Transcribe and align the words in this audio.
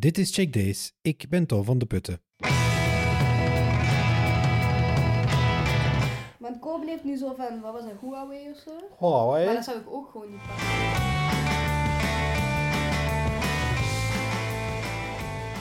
Dit 0.00 0.18
is 0.18 0.34
Check 0.34 0.52
Days. 0.52 0.92
Ik 1.02 1.26
ben 1.28 1.46
Tom 1.46 1.64
van 1.64 1.78
de 1.78 1.86
Putten. 1.86 2.20
Want 6.38 6.58
Kobe 6.60 6.86
heeft 6.86 7.04
nu 7.04 7.16
zo 7.16 7.34
van, 7.36 7.60
wat 7.60 7.72
was 7.72 7.82
dat, 7.82 7.92
Huawei 8.00 8.50
of 8.50 8.58
zo? 8.58 8.70
Huawei. 8.98 9.44
Maar 9.44 9.54
dat 9.54 9.64
zou 9.64 9.78
ik 9.78 9.90
ook 9.90 10.10
gewoon 10.10 10.30
niet 10.30 10.40
pakken. 10.46 10.66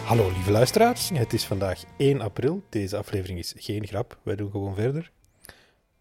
Hallo 0.05 0.31
lieve 0.31 0.51
luisteraars, 0.51 1.09
het 1.09 1.33
is 1.33 1.45
vandaag 1.45 1.83
1 1.97 2.21
april. 2.21 2.63
Deze 2.69 2.97
aflevering 2.97 3.39
is 3.39 3.53
geen 3.57 3.87
grap, 3.87 4.19
wij 4.23 4.35
doen 4.35 4.51
gewoon 4.51 4.75
verder. 4.75 5.11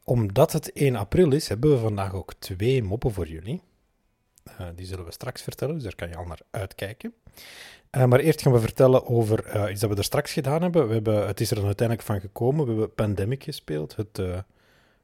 Omdat 0.04 0.52
het 0.52 0.72
1 0.72 0.96
april 0.96 1.32
is, 1.32 1.48
hebben 1.48 1.70
we 1.70 1.78
vandaag 1.78 2.14
ook 2.14 2.34
twee 2.34 2.82
moppen 2.82 3.12
voor 3.12 3.28
jullie. 3.28 3.62
Uh, 4.60 4.66
die 4.74 4.86
zullen 4.86 5.04
we 5.04 5.12
straks 5.12 5.42
vertellen, 5.42 5.74
dus 5.74 5.82
daar 5.82 5.94
kan 5.94 6.08
je 6.08 6.16
al 6.16 6.24
naar 6.24 6.40
uitkijken. 6.50 7.14
Uh, 7.96 8.04
maar 8.04 8.20
eerst 8.20 8.42
gaan 8.42 8.52
we 8.52 8.60
vertellen 8.60 9.06
over 9.06 9.56
uh, 9.56 9.70
iets 9.70 9.80
dat 9.80 9.90
we 9.90 9.96
er 9.96 10.04
straks 10.04 10.32
gedaan 10.32 10.62
hebben. 10.62 10.88
We 10.88 10.94
hebben. 10.94 11.26
Het 11.26 11.40
is 11.40 11.50
er 11.50 11.56
dan 11.56 11.64
uiteindelijk 11.64 12.06
van 12.06 12.20
gekomen. 12.20 12.64
We 12.64 12.70
hebben 12.70 12.94
Pandemic 12.94 13.44
gespeeld, 13.44 13.96
het, 13.96 14.20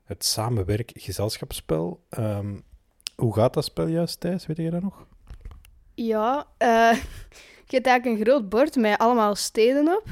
het 0.05 0.25
samenwerk-gezelschapsspel. 0.25 2.01
Um, 2.19 2.65
hoe 3.17 3.35
gaat 3.35 3.55
dat 3.55 3.65
spel 3.65 3.87
juist, 3.87 4.21
Thijs? 4.21 4.47
Weet 4.47 4.57
je 4.57 4.71
dat 4.71 4.83
nog? 4.83 5.07
Ja, 5.95 6.47
je 7.69 7.77
hebt 7.77 7.87
eigenlijk 7.87 8.05
een 8.05 8.27
groot 8.27 8.49
bord 8.49 8.77
met 8.77 8.99
allemaal 8.99 9.35
steden 9.35 9.89
op. 9.97 10.05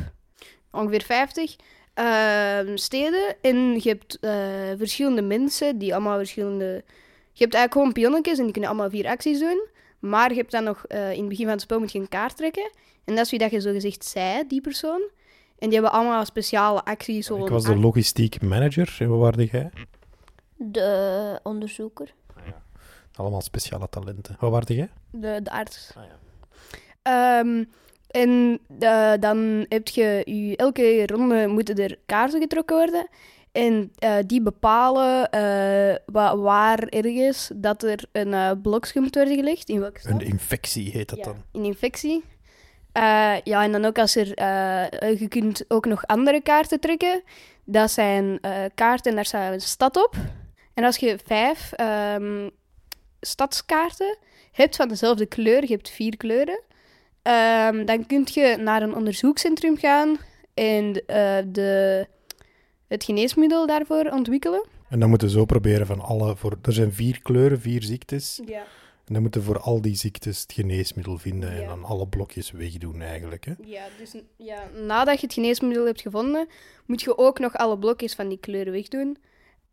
Ongeveer 0.71 1.03
50 1.03 1.57
uh, 1.95 2.77
steden. 2.77 3.37
En 3.41 3.57
je 3.57 3.89
hebt 3.89 4.19
uh, 4.21 4.79
verschillende 4.79 5.23
mensen 5.23 5.79
die 5.79 5.95
allemaal 5.95 6.17
verschillende. 6.17 6.85
Je 7.33 7.43
hebt 7.43 7.55
eigenlijk 7.55 7.73
gewoon 7.73 7.93
pionnetjes 7.93 8.39
en 8.39 8.45
die 8.45 8.53
kunnen 8.53 8.71
allemaal 8.71 8.91
vier 8.91 9.07
acties 9.07 9.39
doen. 9.39 9.69
Maar 10.03 10.31
je 10.31 10.37
hebt 10.37 10.51
dan 10.51 10.65
nog 10.65 10.85
uh, 10.89 11.13
in 11.13 11.19
het 11.19 11.29
begin 11.29 11.45
van 11.45 11.53
het 11.53 11.63
spel 11.63 11.79
moet 11.79 11.93
je 11.93 11.99
een 11.99 12.09
kaart 12.09 12.37
trekken. 12.37 12.71
En 13.05 13.15
dat 13.15 13.25
is 13.25 13.31
wie 13.31 13.39
dat 13.39 13.51
je 13.51 13.61
zo 13.61 13.73
gezegd 13.73 14.05
zei, 14.05 14.47
die 14.47 14.61
persoon. 14.61 15.11
En 15.59 15.69
die 15.69 15.73
hebben 15.73 15.93
allemaal 15.93 16.25
speciale 16.25 16.85
acties. 16.85 17.31
Ik 17.31 17.49
was 17.49 17.65
de 17.65 17.77
logistiek 17.77 18.43
manager. 18.43 18.97
En 18.99 19.09
wat 19.09 19.19
waren 19.19 19.45
jij? 19.45 19.71
De 20.57 21.41
onderzoeker. 21.43 22.15
Ah, 22.37 22.47
ja. 22.47 22.63
Allemaal 23.15 23.41
speciale 23.41 23.89
talenten. 23.89 24.37
Wat 24.39 24.51
waren 24.51 24.75
jij? 24.75 24.91
De, 25.11 25.41
de 25.43 25.51
arts. 25.51 25.93
Ah, 25.97 26.05
ja. 26.05 27.39
Um, 27.39 27.71
en 28.11 28.61
uh, 28.81 29.13
dan 29.21 29.67
heb 29.69 29.89
je, 29.89 30.23
je 30.25 30.57
elke 30.57 31.07
ronde 31.07 31.47
moeten 31.47 31.77
er 31.77 31.99
kaarten 32.07 32.41
getrokken 32.41 32.77
worden. 32.77 33.09
En 33.53 33.93
uh, 34.05 34.17
die 34.27 34.43
bepalen 34.43 35.29
uh, 35.35 35.97
wa 36.07 36.37
waar 36.37 36.79
ergens 36.79 37.51
dat 37.55 37.83
er 37.83 38.05
een 38.13 38.29
uh, 38.29 38.51
blokje 38.63 39.01
moet 39.01 39.15
worden 39.15 39.37
gelegd. 39.37 39.69
In 39.69 39.81
welke 39.81 40.01
stad? 40.01 40.13
Een 40.13 40.27
infectie 40.27 40.91
heet 40.91 41.09
dat 41.09 41.19
ja, 41.19 41.25
dan? 41.25 41.43
Een 41.53 41.65
infectie. 41.65 42.25
ja, 43.45 43.63
en 43.63 43.73
dan 43.73 43.85
ook 43.85 43.99
als 43.99 44.17
er... 44.17 44.27
je 45.19 45.27
kunt 45.29 45.65
ook 45.69 45.87
nog 45.87 46.07
andere 46.07 46.41
kaarten 46.41 46.81
trekken. 46.81 47.23
Dat 47.65 47.91
zijn 47.91 48.41
kaarten 48.75 49.11
en 49.11 49.17
daar 49.17 49.25
staat 49.25 49.53
een 49.53 49.61
stad 49.61 49.97
op. 49.97 50.15
En 50.75 50.85
als 50.85 50.97
je 50.97 51.19
vijf 51.25 51.73
um, 52.17 52.51
stadskaarten 53.21 54.19
hebt 54.53 54.77
van 54.77 54.89
dezelfde 54.89 55.27
kleur, 55.27 55.61
je 55.61 55.75
hebt 55.75 55.91
vier 55.91 56.17
kleuren... 56.17 56.61
Um, 57.69 57.85
dan 57.85 58.07
kun 58.07 58.27
je 58.33 58.57
naar 58.57 58.83
een 58.83 58.95
onderzoekscentrum 58.95 59.77
gaan 59.77 60.17
en 60.55 60.93
de, 61.53 62.07
het 62.93 63.05
geneesmiddel 63.05 63.67
daarvoor 63.67 64.05
ontwikkelen. 64.05 64.67
En 64.89 65.01
dan 65.01 65.09
moeten 65.09 65.29
we 65.29 65.35
zo 65.35 65.45
proberen 65.45 65.87
van 65.87 66.01
alle... 66.01 66.37
Voor, 66.37 66.59
er 66.63 66.73
zijn 66.73 66.93
vier 66.93 67.23
kleuren, 67.23 67.61
vier 67.61 67.83
ziektes. 67.83 68.41
Ja. 68.47 68.65
En 69.05 69.13
dan 69.13 69.23
moeten 69.23 69.41
we 69.41 69.47
voor 69.47 69.61
al 69.61 69.81
die 69.81 69.95
ziektes 69.95 70.43
het 70.43 70.53
geneesmiddel 70.53 71.19
vinden 71.19 71.55
ja. 71.55 71.61
en 71.61 71.67
dan 71.67 71.85
alle 71.85 72.07
blokjes 72.07 72.51
wegdoen 72.51 73.03
eigenlijk. 73.03 73.45
Hè? 73.45 73.53
Ja, 73.65 73.85
dus 73.99 74.15
ja, 74.37 74.69
nadat 74.87 75.21
je 75.21 75.27
het 75.27 75.35
geneesmiddel 75.35 75.87
hebt 75.87 76.01
gevonden, 76.01 76.49
moet 76.87 77.03
je 77.03 77.19
ook 77.19 77.39
nog 77.39 77.55
alle 77.57 77.79
blokjes 77.79 78.15
van 78.15 78.29
die 78.29 78.39
kleuren 78.39 78.73
wegdoen. 78.73 79.17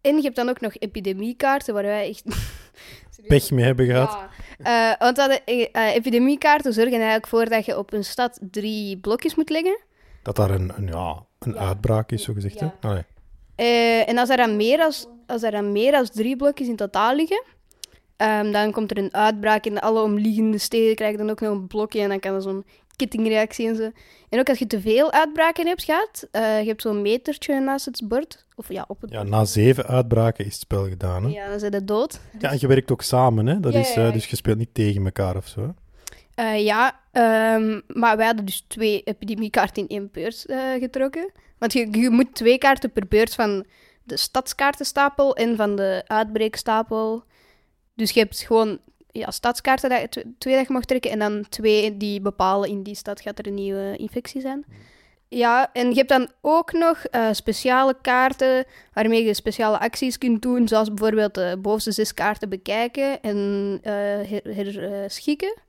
En 0.02 0.16
je 0.16 0.22
hebt 0.22 0.36
dan 0.36 0.50
ook 0.50 0.62
nog 0.62 0.76
epidemiekaarten, 0.78 1.74
waar 1.74 1.84
wij 1.84 2.10
echt... 2.10 2.24
pech 3.28 3.52
mee 3.52 3.66
hebben 3.66 3.86
gehad. 3.86 4.18
Ja. 4.58 4.92
Uh, 4.92 5.00
want 5.00 5.16
dat, 5.16 5.42
uh, 5.46 5.96
epidemiekaarten 5.96 6.74
zorgen 6.74 6.94
eigenlijk 6.94 7.28
voor 7.28 7.50
dat 7.50 7.66
je 7.66 7.78
op 7.78 7.94
een 7.94 8.04
stad 8.04 8.40
drie 8.52 8.98
blokjes 8.98 9.36
moet 9.36 9.50
leggen. 9.50 9.80
Dat 10.24 10.36
daar 10.36 10.50
een, 10.50 10.72
een 10.76 10.88
ja, 10.88 11.26
een 11.40 11.54
ja. 11.54 11.60
uitbraak 11.60 12.12
is, 12.12 12.24
zo 12.24 12.34
gezegd. 12.34 12.60
Ja. 12.60 12.76
Hè? 12.80 13.00
Uh, 13.58 14.10
en 14.10 14.18
als 14.18 14.30
er, 14.30 14.38
dan 14.38 14.56
meer 14.56 14.80
als, 14.80 15.08
als 15.28 15.44
er 15.44 15.52
dan 15.52 15.72
meer 15.72 15.94
als 15.94 16.10
drie 16.10 16.36
blokjes 16.36 16.68
in 16.68 16.76
totaal 16.76 17.16
liggen, 17.16 17.44
um, 18.18 18.52
dan 18.52 18.72
komt 18.72 18.92
er 18.92 18.98
een 18.98 19.14
uitbraak 19.14 19.66
in 19.66 19.80
alle 19.80 20.02
omliggende 20.02 20.58
steden, 20.58 20.96
krijg 20.96 21.12
je 21.12 21.18
dan 21.18 21.30
ook 21.30 21.40
nog 21.40 21.52
een 21.52 21.68
blokje 21.68 22.02
en 22.02 22.10
dan 22.10 22.20
kan 22.20 22.34
er 22.34 22.42
zo'n 22.42 22.66
kettingreactie 22.96 23.68
en 23.68 23.76
zo. 23.76 23.92
En 24.30 24.40
ook 24.40 24.50
als 24.50 24.60
je 24.60 24.68
te 24.68 24.82
veel 24.82 25.12
uitbraken 25.12 25.68
hebt 25.68 25.84
gehad, 25.84 26.28
uh, 26.32 26.62
je 26.62 26.68
hebt 26.68 26.82
zo'n 26.82 27.02
metertje 27.02 27.60
naast 27.60 27.86
het 27.86 28.02
bord. 28.08 28.46
Of 28.56 28.70
ja, 28.70 28.86
op 28.88 29.02
het 29.02 29.12
ja, 29.12 29.24
na 29.24 29.46
zeven 29.46 29.86
uitbraken 29.86 30.46
is 30.46 30.54
het 30.54 30.62
spel 30.62 30.88
gedaan. 30.88 31.24
Hè? 31.24 31.30
Ja, 31.30 31.50
dan 31.50 31.60
zijn 31.60 31.74
ze 31.74 31.86
dood. 31.86 32.20
Ja, 32.40 32.52
en 32.52 32.58
je 32.60 32.68
werkt 32.68 32.92
ook 32.92 33.02
samen, 33.02 33.48
hè? 33.48 33.60
Dat 33.60 33.74
Ja, 33.74 33.80
is, 33.80 33.90
uh, 33.90 33.96
ja. 33.96 34.12
dus 34.12 34.26
je 34.26 34.36
speelt 34.36 34.58
niet 34.58 34.74
tegen 34.74 35.06
elkaar 35.06 35.36
of 35.36 35.48
zo. 35.48 35.74
Uh, 36.40 36.64
ja, 36.64 37.00
um, 37.56 37.82
maar 37.88 38.18
wij 38.18 38.26
hadden 38.26 38.46
dus 38.46 38.66
twee 38.68 39.02
epidemiekaarten 39.04 39.82
in 39.82 39.88
één 39.88 40.10
beurt 40.12 40.46
uh, 40.48 40.74
getrokken. 40.74 41.32
Want 41.58 41.74
je, 41.74 41.88
je 41.92 42.10
moet 42.10 42.36
twee 42.36 42.58
kaarten 42.58 42.92
per 42.92 43.08
beurt 43.08 43.36
van 43.36 43.66
de 44.04 44.18
stadskaartenstapel 44.18 45.36
en 45.36 45.56
van 45.56 45.76
de 45.76 46.04
uitbreekstapel. 46.08 47.24
Dus 47.96 48.12
je 48.12 48.20
hebt 48.20 48.40
gewoon 48.40 48.80
ja, 49.12 49.32
stadskaarten, 49.32 49.90
dat, 49.90 50.24
twee 50.38 50.56
dat 50.56 50.68
je 50.68 50.74
mag 50.74 50.86
trekken, 50.86 51.12
en 51.12 51.20
dan 51.20 51.46
twee 51.50 51.98
die 51.98 52.22
bepalen 52.22 52.70
in 52.70 52.84
die 52.84 52.96
stad 52.96 53.22
gaat 53.22 53.40
er 53.40 53.48
een 53.48 53.54
nieuwe 53.54 53.98
infectie 53.98 54.42
zijn. 54.42 54.66
Ja, 55.28 55.70
en 55.74 55.90
je 55.90 55.96
hebt 55.96 56.10
dan 56.10 56.30
ook 56.42 56.72
nog 56.72 57.04
uh, 57.12 57.28
speciale 57.32 57.96
kaarten 58.02 58.66
waarmee 58.94 59.26
je 59.26 59.34
speciale 59.34 59.80
acties 59.80 60.18
kunt 60.18 60.42
doen, 60.42 60.68
zoals 60.68 60.88
bijvoorbeeld 60.94 61.34
de 61.34 61.58
bovenste 61.62 61.92
zes 61.92 62.14
kaarten 62.14 62.50
bekijken 62.50 63.22
en 63.22 63.80
herschikken. 64.44 65.48
Her, 65.48 65.68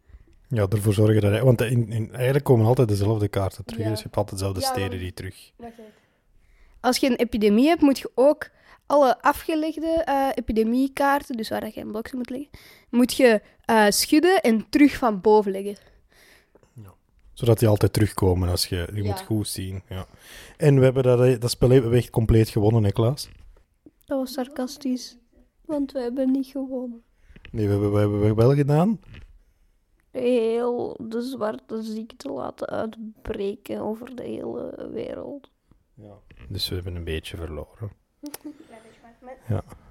ja, 0.51 0.67
ervoor 0.69 0.93
zorgen 0.93 1.21
dat... 1.21 1.41
Want 1.43 1.61
in, 1.61 1.93
in, 1.93 2.13
eigenlijk 2.13 2.45
komen 2.45 2.67
altijd 2.67 2.89
dezelfde 2.89 3.29
kaarten 3.29 3.65
terug, 3.65 3.83
Ja. 3.83 3.89
dus 3.89 3.99
je 3.99 4.05
hebt 4.05 4.17
altijd 4.17 4.39
dezelfde 4.39 4.61
Ja, 4.61 4.67
steden 4.67 4.99
die 4.99 5.13
terug... 5.13 5.53
Als 6.81 6.97
je 6.97 7.11
een 7.11 7.17
epidemie 7.17 7.67
hebt, 7.69 7.81
moet 7.81 7.99
je 7.99 8.11
ook 8.15 8.51
alle 8.87 9.23
afgelegde 9.23 10.05
uh, 10.09 10.29
epidemiekaarten, 10.35 11.37
dus 11.37 11.49
waar 11.49 11.61
dat 11.61 11.75
je 11.75 11.81
een 11.81 11.91
blokje 11.91 12.17
moet 12.17 12.31
leggen, 12.31 12.49
moet 12.91 13.15
je 13.15 13.43
uh, 13.71 13.87
schudden 13.89 14.41
en 14.41 14.67
terug 14.69 14.97
van 14.97 15.21
boven 15.21 15.53
leggen. 15.53 15.77
Zodat 17.33 17.59
die 17.59 17.69
altijd 17.69 17.93
terugkomen 17.93 18.49
als 18.49 18.67
je... 18.67 18.89
Je 18.95 19.03
Ja. 19.03 19.09
moet 19.11 19.21
goed 19.21 19.49
zien, 19.49 19.83
ja. 19.89 20.07
En 20.57 20.79
we 20.79 20.85
hebben 20.85 21.03
dat, 21.03 21.41
dat 21.41 21.51
spel 21.51 21.71
hebben 21.71 21.91
we 21.91 21.97
echt 21.97 22.11
compleet 22.11 22.49
gewonnen, 22.49 22.85
hè, 22.85 22.91
Klaas? 22.91 23.29
Dat 24.05 24.19
was 24.19 24.33
sarcastisch. 24.33 25.17
Want 25.65 25.93
we 25.93 26.01
hebben 26.01 26.31
niet 26.31 26.47
gewonnen. 26.47 27.03
Nee, 27.51 27.67
we 27.67 27.73
hebben, 27.73 27.93
we 27.93 27.99
hebben 27.99 28.21
we 28.21 28.35
wel 28.35 28.55
gedaan. 28.55 29.01
Heel 30.11 30.97
de 31.03 31.23
zwarte 31.23 31.83
ziekte 31.83 32.29
laten 32.29 32.67
uitbreken 32.67 33.81
over 33.81 34.17
de 34.17 34.23
hele 34.23 34.89
wereld. 34.93 35.51
Dus 36.49 36.69
we 36.69 36.75
hebben 36.75 36.95
een 36.97 37.05
beetje 37.05 37.37
verloren. 37.37 37.91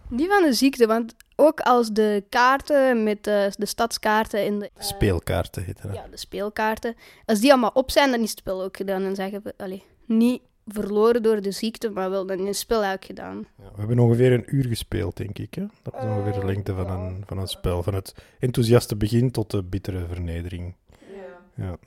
Die 0.09 0.27
van 0.27 0.43
de 0.43 0.53
ziekte, 0.53 0.87
want 0.87 1.15
ook 1.35 1.59
als 1.59 1.91
de 1.91 2.23
kaarten 2.29 3.03
met 3.03 3.23
de, 3.23 3.51
de 3.57 3.65
stadskaarten 3.65 4.39
en 4.39 4.59
de, 4.59 4.69
De 4.73 4.83
speelkaarten 4.83 5.65
dat. 5.81 5.93
ja, 5.93 6.07
de 6.07 6.17
speelkaarten, 6.17 6.95
als 7.25 7.39
die 7.39 7.51
allemaal 7.51 7.71
op 7.73 7.91
zijn, 7.91 8.11
dan 8.11 8.19
is 8.21 8.29
het 8.29 8.39
spel 8.39 8.63
ook 8.63 8.77
gedaan. 8.77 9.03
Dan 9.03 9.15
zeggen 9.15 9.41
we, 9.43 9.53
allee, 9.57 9.83
niet 10.05 10.41
verloren 10.73 11.23
door 11.23 11.41
de 11.41 11.51
ziekte, 11.51 11.89
maar 11.89 12.09
wel 12.09 12.25
dan 12.25 12.39
is 12.39 12.45
het 12.45 12.55
spel 12.55 12.83
eigenlijk 12.83 13.05
gedaan. 13.05 13.47
Ja, 13.57 13.71
we 13.71 13.79
hebben 13.79 13.99
ongeveer 13.99 14.31
een 14.31 14.55
uur 14.55 14.65
gespeeld, 14.65 15.17
denk 15.17 15.37
ik. 15.37 15.53
Hè? 15.53 15.65
Dat 15.81 15.93
is 15.93 16.03
ongeveer 16.03 16.39
de 16.39 16.45
lengte 16.45 16.73
van 16.73 16.85
ja. 16.85 16.93
een, 16.93 17.23
van 17.25 17.37
een 17.37 17.47
spel. 17.47 17.83
Van 17.83 17.93
het 17.93 18.15
enthousiaste 18.39 18.95
begin 18.95 19.31
tot 19.31 19.51
de 19.51 19.63
bittere 19.63 20.05
vernedering. 20.07 20.75
Ja. 21.55 21.77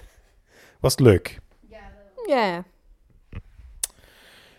Was 0.80 0.92
het 0.92 1.00
leuk? 1.00 1.38
Ja. 2.26 2.64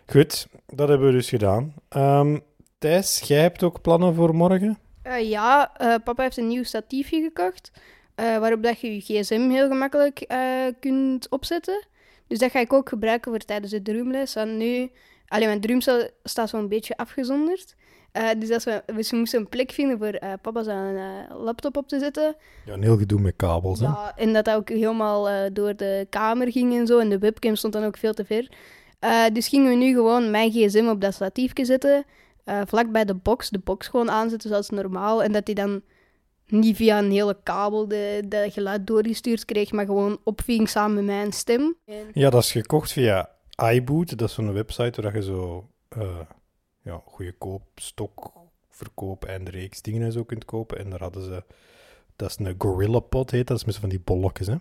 Goed, 0.05 0.47
dat 0.65 0.87
hebben 0.87 1.07
we 1.07 1.13
dus 1.13 1.29
gedaan. 1.29 1.73
Ehm 1.89 2.37
Thijs, 2.81 3.19
jij 3.19 3.41
hebt 3.41 3.63
ook 3.63 3.81
plannen 3.81 4.15
voor 4.15 4.35
morgen? 4.35 4.79
Eh, 5.01 5.29
ja, 5.29 5.77
eh, 5.77 5.95
papa 6.03 6.23
heeft 6.23 6.37
een 6.37 6.47
nieuw 6.47 6.63
statiefje 6.63 7.21
gekocht, 7.21 7.71
eh, 8.21 8.37
waarop 8.37 8.63
dat 8.63 8.79
je 8.79 8.93
je 8.93 8.99
gsm 8.99 9.49
heel 9.49 9.67
gemakkelijk 9.67 10.19
eh, 10.19 10.39
kunt 10.79 11.29
opzetten. 11.29 11.85
Dus 12.27 12.39
dat 12.39 12.51
ga 12.51 12.59
ik 12.59 12.73
ook 12.73 12.89
gebruiken 12.89 13.31
voor 13.31 13.39
tijdens 13.39 13.71
de 13.71 13.81
drumles. 13.81 14.33
Want 14.33 14.51
nu, 14.51 14.91
alleen 15.27 15.47
mijn 15.47 15.61
drumstel 15.61 16.09
staat 16.23 16.49
zo'n 16.49 16.67
beetje 16.67 16.97
afgezonderd. 16.97 17.75
Eh, 18.11 18.29
dus, 18.37 18.49
als 18.51 18.63
we, 18.63 18.83
we 18.85 19.07
moesten 19.11 19.39
een 19.39 19.49
plek 19.49 19.71
vinden 19.71 19.97
voor 19.97 20.19
papa 20.41 20.63
zijn 20.63 21.27
laptop 21.29 21.77
op 21.77 21.87
te 21.87 21.99
zetten. 21.99 22.35
Ja, 22.65 22.73
een 22.73 22.83
heel 22.83 22.97
gedoe 22.97 23.19
met 23.19 23.33
kabels. 23.35 23.79
Hè? 23.79 23.85
Ja, 23.85 24.13
en 24.15 24.33
dat 24.33 24.45
dat 24.45 24.55
ook 24.55 24.69
helemaal 24.69 25.53
door 25.53 25.75
de 25.75 26.07
kamer 26.09 26.51
ging 26.51 26.77
en 26.77 26.87
zo. 26.87 26.99
En 26.99 27.09
de 27.09 27.19
webcam 27.19 27.55
stond 27.55 27.73
dan 27.73 27.83
ook 27.83 27.97
veel 27.97 28.13
te 28.13 28.25
ver. 28.25 28.49
Dus 29.33 29.47
gingen 29.47 29.69
we 29.69 29.75
nu 29.75 29.93
gewoon 29.93 30.31
mijn 30.31 30.51
gsm 30.51 30.87
op 30.87 31.01
dat 31.01 31.13
statiefje 31.13 31.65
zetten. 31.65 32.05
vlak 32.65 32.91
bij 32.91 33.05
de 33.05 33.15
box, 33.15 33.49
de 33.49 33.59
box 33.59 33.87
gewoon 33.87 34.11
aanzetten 34.11 34.49
zoals 34.49 34.69
normaal. 34.69 35.23
En 35.23 35.31
dat 35.31 35.45
die 35.45 35.55
dan 35.55 35.81
niet 36.51 36.75
via 36.75 36.99
een 36.99 37.11
hele 37.11 37.37
kabel 37.43 37.87
de, 37.87 38.23
de 38.27 38.47
geluid 38.51 38.87
doorgestuurd 38.87 39.45
kreeg, 39.45 39.71
maar 39.71 39.85
gewoon 39.85 40.19
opving 40.23 40.69
samen 40.69 40.95
met 40.95 41.05
mijn 41.05 41.31
stem. 41.31 41.75
En- 41.85 42.07
Ja, 42.13 42.29
dat 42.29 42.43
is 42.43 42.51
gekocht 42.51 42.91
via 42.91 43.29
iBoot. 43.71 44.17
Dat 44.17 44.29
is 44.29 44.35
zo'n 44.35 44.53
website 44.53 45.01
waar 45.01 45.15
je 45.15 45.23
zo 45.23 45.67
eh 45.89 46.19
ja, 46.83 47.01
goedkoop 47.05 47.61
stok, 47.75 48.31
verkoop 48.69 49.25
en 49.25 49.49
reeks 49.49 49.81
dingen 49.81 50.01
en 50.01 50.11
zo 50.11 50.23
kunt 50.23 50.45
kopen. 50.45 50.77
En 50.79 50.89
daar 50.89 50.99
hadden 50.99 51.23
ze... 51.23 51.43
Dat 52.15 52.29
is 52.29 52.37
een 52.45 52.55
Gorilla 52.57 52.99
Pod, 52.99 53.31
heet 53.31 53.47
dat. 53.47 53.57
Is 53.57 53.65
met 53.65 53.75
van 53.75 53.89
die 53.89 53.99
bolletjes, 53.99 54.47
hè. 54.47 54.55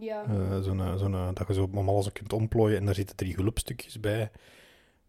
Ja. 0.00 0.24
Eh, 0.24 0.60
zo'n, 0.60 0.80
eh, 0.80 0.96
zo'n, 0.96 1.12
dat 1.34 1.46
je 1.46 1.54
zo 1.54 1.62
op 1.62 1.76
alles 1.88 2.12
kunt 2.12 2.32
omplooien 2.32 2.78
en 2.78 2.84
daar 2.84 2.94
zitten 2.94 3.16
drie 3.16 3.34
hulpstukjes 3.34 4.00
bij. 4.00 4.30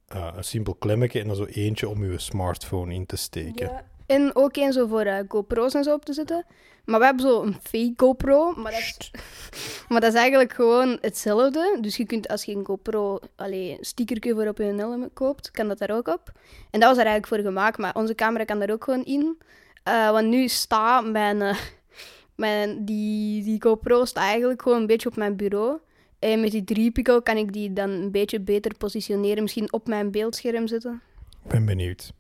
Eh, 0.08 0.28
een 0.36 0.44
simpel 0.44 0.76
klemmetje 0.76 1.20
en 1.20 1.28
dan 1.28 1.36
zo 1.36 1.46
eentje 1.46 1.90
om 1.90 2.12
je 2.12 2.20
smartphone 2.20 2.94
in 2.94 3.06
te 3.06 3.16
steken. 3.16 3.68
Ja. 3.68 3.84
En 4.10 4.36
ook 4.36 4.58
één 4.58 4.74
zo 4.74 4.88
voor 4.88 5.02
eh, 5.02 5.20
GoPro's 5.28 5.74
en 5.74 5.84
zo 5.84 5.94
op 5.94 6.06
te 6.06 6.14
zetten. 6.14 6.46
Maar 6.86 7.00
we 7.00 7.06
hebben 7.06 7.26
zo 7.26 7.42
een 7.42 7.54
fake 7.54 7.94
GoPro. 7.98 8.54
Maar 8.56 8.72
dat, 8.72 8.82
is, 8.82 9.12
maar 9.90 10.02
dat 10.02 10.14
is 10.14 10.20
eigenlijk 10.20 10.54
gewoon 10.54 10.98
hetzelfde. 11.02 11.78
Dus 11.82 11.98
je 11.98 12.06
kunt 12.06 12.28
als 12.28 12.44
je 12.44 12.56
een 12.56 12.66
GoPro 12.66 13.20
allee, 13.36 13.78
een 13.78 13.86
stickertje 13.86 14.34
voor 14.34 14.48
op 14.48 14.58
je 14.58 14.64
helm 14.64 15.14
koopt, 15.14 15.52
kan 15.52 15.68
dat 15.68 15.78
daar 15.78 15.92
ook 15.92 16.08
op. 16.08 16.32
En 16.72 16.80
dat 16.80 16.90
was 16.90 16.98
er 16.98 17.06
eigenlijk 17.06 17.28
voor 17.28 17.52
gemaakt. 17.52 17.78
Maar 17.78 17.96
onze 17.96 18.16
camera 18.16 18.44
kan 18.44 18.60
daar 18.60 18.72
ook 18.72 18.84
gewoon 18.84 19.06
in. 19.06 19.38
Eh, 19.84 20.12
want 20.12 20.28
nu 20.28 20.48
staat 20.48 21.06
mijn, 21.06 21.42
eh, 21.42 21.58
mijn 22.36 22.86
die, 22.86 23.44
die 23.44 23.62
GoPro 23.62 24.06
staat 24.06 24.24
eigenlijk 24.24 24.62
gewoon 24.62 24.82
een 24.82 24.88
beetje 24.88 25.10
op 25.10 25.16
mijn 25.16 25.36
bureau. 25.36 25.80
En 26.20 26.40
met 26.40 26.52
die 26.52 26.64
3 26.64 26.92
pico 26.92 27.20
kan 27.20 27.38
ik 27.38 27.54
die 27.54 27.74
dan 27.74 27.90
een 27.90 28.12
beetje 28.12 28.40
beter 28.40 28.78
positioneren. 28.78 29.44
Misschien 29.44 29.74
op 29.74 29.88
mijn 29.88 30.12
beeldscherm 30.12 30.68
zetten. 30.68 31.02
Ik 31.44 31.52
ben 31.52 31.66
benieuwd. 31.66 32.14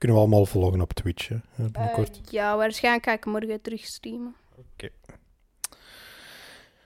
Kunnen 0.00 0.18
we 0.18 0.24
allemaal 0.24 0.46
volgen 0.46 0.80
op 0.80 0.92
Twitch, 0.92 1.28
hè, 1.28 1.36
binnenkort. 1.54 2.20
Eh, 2.24 2.32
ja, 2.32 2.56
waarschijnlijk 2.56 3.04
ga 3.04 3.12
ik 3.12 3.24
morgen 3.24 3.60
terug 3.60 3.84
streamen. 3.84 4.34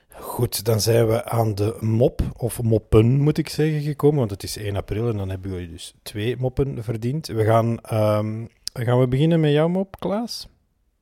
Goed, 0.09 0.65
dan 0.65 0.81
zijn 0.81 1.07
we 1.07 1.25
aan 1.25 1.55
de 1.55 1.77
mop, 1.79 2.21
of 2.37 2.61
moppen 2.61 3.19
moet 3.19 3.37
ik 3.37 3.49
zeggen, 3.49 3.81
gekomen. 3.81 4.17
Want 4.17 4.31
het 4.31 4.43
is 4.43 4.57
1 4.57 4.75
april 4.75 5.09
en 5.09 5.17
dan 5.17 5.29
hebben 5.29 5.51
jullie 5.51 5.69
dus 5.69 5.93
twee 6.03 6.37
moppen 6.37 6.83
verdiend. 6.83 7.27
We 7.27 7.43
gaan, 7.43 7.81
ehm, 7.81 8.45
gaan 8.73 8.99
we 8.99 9.07
beginnen 9.07 9.39
met 9.39 9.51
jouw 9.51 9.67
mop, 9.67 9.99
Klaas? 9.99 10.47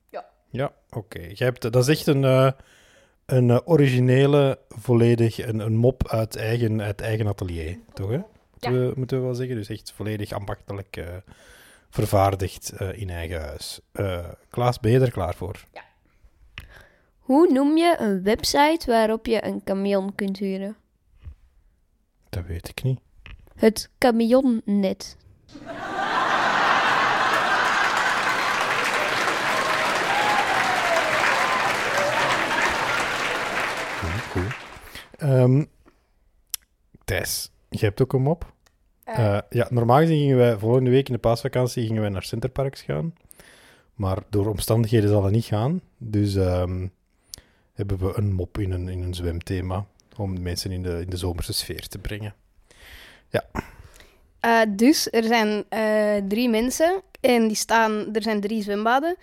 Ja. 0.09 0.25
Ja, 0.49 0.71
oké. 0.89 1.19
Hebt 1.33 1.61
Dat 1.61 1.75
is 1.75 1.87
echt 1.87 2.07
een, 2.07 2.23
eh, 2.23 2.51
een 3.25 3.49
eh, 3.49 3.59
originele, 3.65 4.59
volledig, 4.67 5.47
een, 5.47 5.59
een 5.59 5.75
mop 5.75 6.07
uit 6.07 6.35
eigen, 6.35 6.81
uit 6.81 7.01
eigen 7.01 7.27
atelier, 7.27 7.79
toch? 7.93 8.09
Hè? 8.09 8.19
Moeten, 8.51 8.87
we, 8.87 8.93
moeten 8.95 9.17
we 9.17 9.23
wel 9.23 9.35
zeggen. 9.35 9.55
Dus 9.55 9.69
echt 9.69 9.93
volledig 9.95 10.31
ambachtelijk 10.31 10.97
vervaardigd 11.93 12.69
eh, 12.69 12.99
in 13.01 13.09
eigen 13.09 13.41
huis. 13.41 13.79
Eh, 13.91 14.25
Klaas, 14.49 14.79
ben 14.79 14.91
je 14.91 14.99
er 14.99 15.11
klaar 15.11 15.35
voor? 15.35 15.65
Hoe 17.17 17.51
noem 17.51 17.77
je 17.77 17.95
een 17.99 18.23
website 18.23 18.83
waarop 18.85 19.25
je 19.25 19.45
een 19.45 19.63
camion 19.63 20.15
kunt 20.15 20.37
huren? 20.37 20.75
Dat 22.29 22.45
weet 22.45 22.69
ik 22.69 22.83
niet. 22.83 22.99
Het 23.55 23.89
camionnet. 23.97 25.17
Cool, 33.99 34.13
cool. 34.31 34.47
Ehm, 35.17 35.65
Thijs, 37.05 37.51
jij 37.69 37.87
hebt 37.87 38.01
ook 38.01 38.13
een 38.13 38.21
mop. 38.21 38.53
Eh, 39.03 39.37
ja, 39.49 39.67
normaal 39.69 39.99
gezien 39.99 40.17
gingen 40.17 40.37
wij 40.37 40.57
volgende 40.57 40.89
week 40.89 41.07
in 41.07 41.13
de 41.13 41.19
paasvakantie 41.19 41.85
gingen 41.85 42.01
wij 42.01 42.11
naar 42.11 42.23
Centerparks 42.23 42.81
gaan. 42.81 43.13
Maar 43.93 44.17
door 44.29 44.47
omstandigheden 44.47 45.09
zal 45.09 45.23
het 45.23 45.33
niet 45.33 45.45
gaan. 45.45 45.81
Dus 45.97 46.35
ehm, 46.35 46.87
hebben 47.73 47.97
we 47.97 48.11
een 48.15 48.33
mop 48.33 48.57
in 48.57 48.71
een, 48.71 48.87
in 48.87 49.03
een 49.03 49.13
zwemthema. 49.13 49.85
Om 50.17 50.35
de 50.35 50.41
mensen 50.41 50.71
in 50.71 50.83
de, 50.83 50.99
in 51.01 51.09
de 51.09 51.17
zomerse 51.17 51.53
sfeer 51.53 51.87
te 51.87 51.97
brengen. 51.97 52.35
Eh, 54.43 54.61
dus 54.69 55.07
er 55.11 55.23
zijn 55.23 55.63
eh, 55.69 56.15
drie 56.27 56.49
mensen 56.49 57.01
en 57.21 57.47
die 57.47 57.55
staan, 57.55 58.13
er 58.13 58.21
zijn 58.21 58.41
drie 58.41 58.63
zwembaden. 58.63 59.15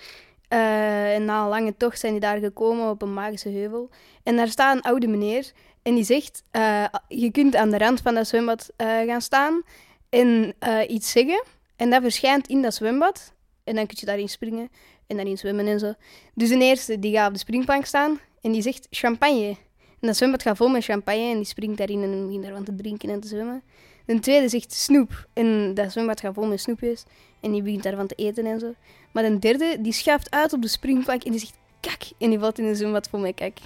Eh, 0.48 1.14
en 1.14 1.24
na 1.24 1.42
een 1.42 1.48
lange 1.48 1.76
tocht 1.76 2.00
zijn 2.00 2.12
die 2.12 2.20
daar 2.20 2.38
gekomen 2.38 2.90
op 2.90 3.02
een 3.02 3.12
magische 3.12 3.48
heuvel. 3.48 3.90
En 4.22 4.36
daar 4.36 4.48
staat 4.48 4.76
een 4.76 4.82
oude 4.82 5.06
meneer 5.06 5.52
en 5.82 5.94
die 5.94 6.04
zegt, 6.04 6.42
eh, 6.50 6.84
je 7.08 7.30
kunt 7.30 7.56
aan 7.56 7.70
de 7.70 7.78
rand 7.78 8.00
van 8.00 8.14
dat 8.14 8.26
zwembad 8.26 8.70
eh, 8.76 8.86
gaan 8.86 9.20
staan 9.20 9.62
en 10.08 10.54
eh, 10.58 10.78
iets 10.88 11.10
zeggen. 11.10 11.42
En 11.76 11.90
dat 11.90 12.02
verschijnt 12.02 12.48
in 12.48 12.62
dat 12.62 12.74
zwembad. 12.74 13.32
En 13.64 13.74
dan 13.74 13.86
kun 13.86 13.96
je 14.00 14.06
daarin 14.06 14.28
springen 14.28 14.70
en 15.06 15.16
daarin 15.16 15.38
zwemmen 15.38 15.66
en 15.66 15.78
zo. 15.78 15.94
Dus 16.34 16.48
de 16.48 16.58
eerste 16.58 16.98
die 16.98 17.14
gaat 17.14 17.26
op 17.26 17.32
de 17.32 17.38
springplank 17.38 17.84
staan 17.84 18.20
en 18.40 18.52
die 18.52 18.62
zegt 18.62 18.86
champagne. 18.90 19.56
En 20.00 20.06
dat 20.06 20.16
zwembad 20.16 20.42
gaat 20.42 20.56
vol 20.56 20.68
met 20.68 20.84
champagne 20.84 21.30
en 21.30 21.36
die 21.36 21.44
springt 21.44 21.78
daarin 21.78 22.02
en 22.02 22.26
begint 22.26 22.42
daarvan 22.42 22.64
te 22.64 22.74
drinken 22.74 23.10
en 23.10 23.20
te 23.20 23.28
zwemmen. 23.28 23.62
De 24.06 24.18
tweede 24.18 24.48
zegt 24.48 24.72
snoep. 24.72 25.28
En 25.32 25.74
dat 25.74 25.92
zwembad 25.92 26.20
gaat 26.20 26.34
vol 26.34 26.46
met 26.46 26.60
snoepjes. 26.60 27.04
En 27.40 27.52
die 27.52 27.62
begint 27.62 27.82
daarvan 27.82 28.06
te 28.06 28.14
eten 28.14 28.46
en 28.46 28.60
zo. 28.60 28.74
Maar 29.12 29.22
de 29.22 29.38
derde, 29.38 29.76
die 29.80 29.92
schuift 29.92 30.30
uit 30.30 30.52
op 30.52 30.62
de 30.62 30.68
springplank 30.68 31.24
en 31.24 31.30
die 31.30 31.40
zegt 31.40 31.58
kak. 31.80 32.02
En 32.18 32.30
die 32.30 32.38
valt 32.38 32.58
in 32.58 32.64
een 32.64 32.76
zwembad 32.76 33.08
vol 33.08 33.20
met 33.20 33.34
kak. 33.34 33.58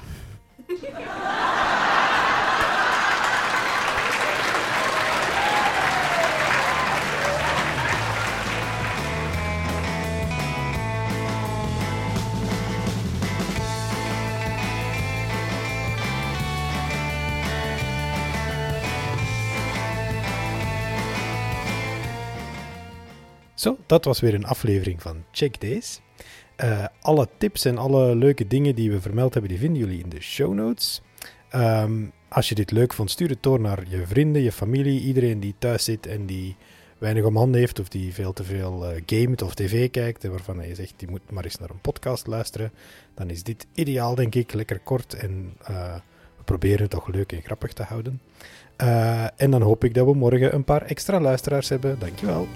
Zo, 23.65 23.79
dat 23.87 24.05
was 24.05 24.21
weer 24.21 24.35
een 24.35 24.47
aflevering 24.47 25.03
van 25.03 25.25
Check 25.31 25.61
Days. 25.61 26.01
Eh, 26.57 26.85
alle 27.01 27.29
tips 27.39 27.65
en 27.65 27.79
alle 27.79 28.17
leuke 28.17 28.47
dingen 28.47 28.75
die 28.75 28.91
we 28.91 29.01
vermeld 29.01 29.33
hebben, 29.33 29.51
die 29.51 29.61
vinden 29.61 29.83
jullie 29.83 30.03
in 30.03 30.09
de 30.09 30.21
show 30.21 30.55
notes. 30.55 31.03
Ehm, 31.51 32.05
als 32.29 32.49
je 32.49 32.55
dit 32.55 32.71
leuk 32.71 32.95
vond, 32.95 33.11
stuur 33.11 33.29
het 33.29 33.43
door 33.43 33.61
naar 33.61 33.83
je 33.89 34.07
vrienden, 34.07 34.43
je 34.43 34.53
familie, 34.53 35.01
iedereen 35.01 35.41
die 35.41 35.55
thuis 35.59 35.85
zit 35.85 36.07
en 36.07 36.27
die 36.27 36.57
weinig 36.99 37.25
om 37.25 37.37
handen 37.37 37.61
heeft 37.61 37.81
of 37.81 37.89
die 37.89 38.15
veel 38.15 38.33
te 38.33 38.45
veel 38.45 38.87
eh, 38.87 39.03
gamet 39.07 39.43
of 39.43 39.55
tv 39.55 39.91
kijkt 39.91 40.25
en 40.25 40.31
waarvan 40.31 40.69
je 40.69 40.75
zegt, 40.75 40.95
die 40.97 41.09
moet 41.09 41.31
maar 41.31 41.45
eens 41.45 41.59
naar 41.59 41.71
een 41.71 41.81
podcast 41.81 42.27
luisteren. 42.27 42.73
Dan 43.15 43.31
is 43.31 43.43
dit 43.43 43.67
ideaal, 43.75 44.15
denk 44.15 44.35
ik. 44.35 44.53
Lekker 44.53 44.79
kort 44.79 45.15
en 45.15 45.53
eh, 45.63 45.95
we 46.37 46.43
proberen 46.45 46.81
het 46.83 46.91
toch 46.91 47.09
leuk 47.09 47.33
en 47.33 47.43
grappig 47.43 47.73
te 47.73 47.83
houden. 47.83 48.21
En 49.37 49.51
dan 49.51 49.63
hoop 49.63 49.85
ik 49.85 49.95
dat 49.95 50.07
we 50.07 50.15
morgen 50.15 50.55
een 50.55 50.65
paar 50.65 50.83
extra 50.83 51.21
luisteraars 51.21 51.69
hebben. 51.69 51.99
Dankjewel. 51.99 52.47